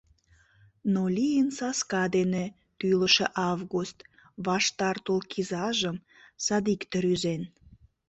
[0.93, 2.45] Но лийын саска дене
[2.79, 3.97] тӱлышӧ август.
[4.45, 5.97] Ваштар тул кизажым
[6.45, 7.41] садикте рӱзен.